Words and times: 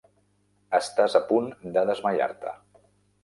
Estàs 0.77 1.17
a 1.19 1.21
punt 1.31 1.51
de 1.77 1.83
desmaiar-te. 1.91 2.57